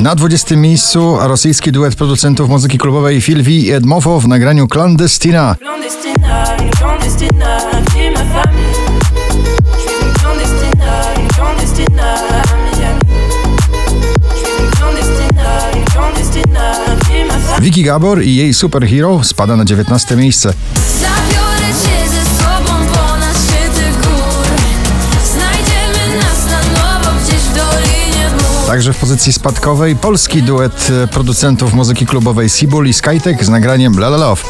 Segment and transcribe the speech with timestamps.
[0.00, 5.56] Na 20 miejscu rosyjski duet producentów muzyki klubowej Filwi i Edmofo w nagraniu Clandestina.
[17.60, 20.52] Vicky Gabor i jej Superhero spada na 19 miejsce.
[28.70, 33.98] Także w pozycji spadkowej polski duet e, producentów muzyki klubowej Sibul i Skytek z nagraniem
[33.98, 34.42] La La Love.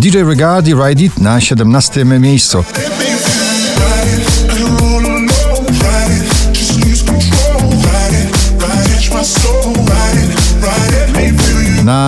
[0.00, 2.64] DJ Regard i Ride It na 17 miejscu.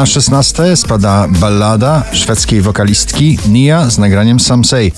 [0.00, 4.92] Na 16 spada ballada szwedzkiej wokalistki Nia z nagraniem Some Say.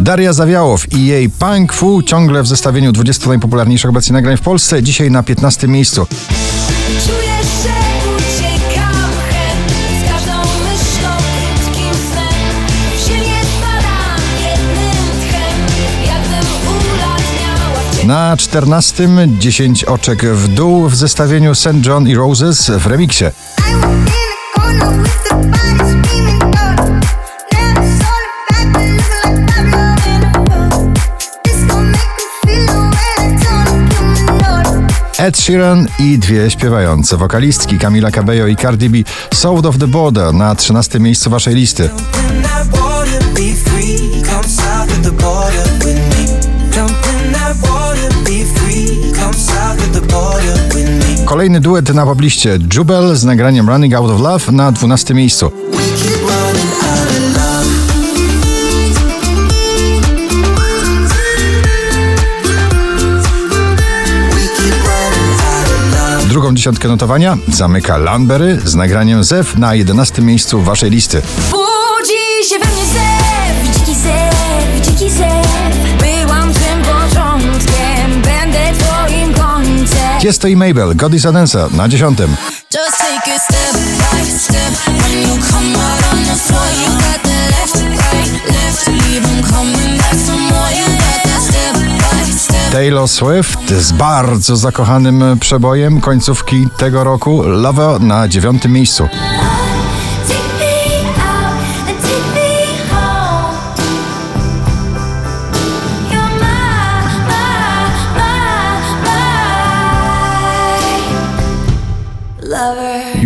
[0.00, 4.82] Daria Zawiałow i jej Punk Fu ciągle w zestawieniu 20 najpopularniejszych obecnie nagrań w Polsce,
[4.82, 6.06] dzisiaj na 15 miejscu.
[7.06, 7.85] Czuję, że
[18.06, 21.86] Na 14 10 oczek w dół w zestawieniu St.
[21.86, 23.24] John i Roses w remiksie.
[35.18, 38.98] Ed Sheeran i dwie śpiewające wokalistki Camila Cabello i Cardi B
[39.34, 41.90] South of the Border na 13 miejscu waszej listy.
[51.24, 52.58] Kolejny duet na pobliście.
[52.74, 55.52] Jubel z nagraniem Running Out of Love na 12 miejscu.
[66.28, 71.22] Drugą dziesiątkę notowania zamyka Landberry z nagraniem Zew na 11 miejscu waszej listy.
[71.50, 75.46] Budzi się we mnie zew, dziki zew, dziki zew
[89.98, 92.72] back some more You got that step by step.
[92.72, 97.42] Taylor Swift z bardzo zakochanym przebojem końcówki tego roku.
[97.42, 99.08] Lover na 9 miejscu.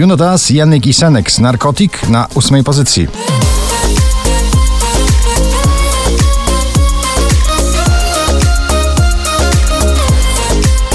[0.00, 3.08] Lover Juno Das, Janek i Senek z Narkotik na 8 pozycji.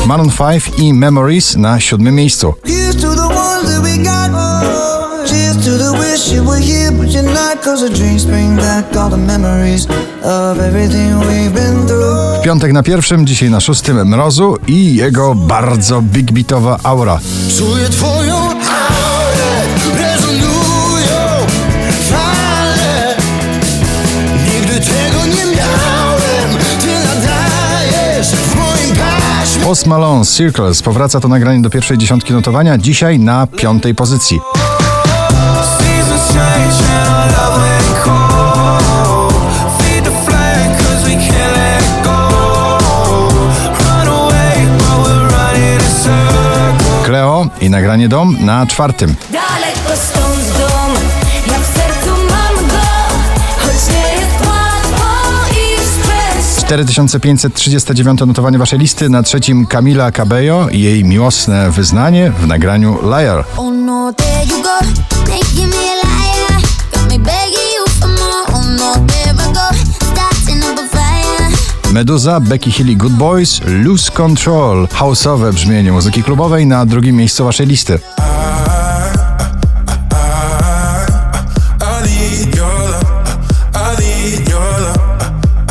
[0.05, 2.53] Maroon 5 i Memories na 7 miejscu.
[12.39, 17.19] W piątek na pierwszym, dzisiaj na szóstym Mrozu i jego bardzo big beatowa aura.
[17.57, 18.55] Czuję twoją
[29.65, 34.39] Post Malone Circles powraca to nagranie do pierwszej dziesiątki notowania, dzisiaj na piątej pozycji.
[35.77, 37.85] Seasons change and our love ain't
[56.65, 63.45] 4539 notowanie waszej listy, na trzecim Camila Cabello i jej miłosne wyznanie w nagraniu Liar.
[71.91, 76.65] Meduza, Becky Hill Good Boys, Lose Control, houseowe brzmienie muzyki klubowej.
[76.65, 77.99] Na drugim miejscu waszej listy.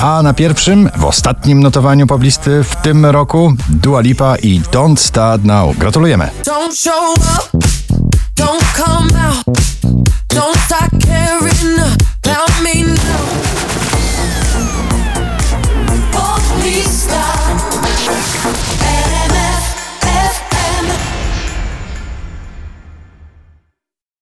[0.04, 5.44] A na pierwszym, w ostatnim notowaniu poblisty w tym roku Dua Lipa i Don't Start
[5.44, 5.76] Now.
[5.76, 6.30] Gratulujemy.
[6.44, 7.50] Don't show up,
[8.36, 9.44] don't come out,
[10.28, 11.43] don't start caring.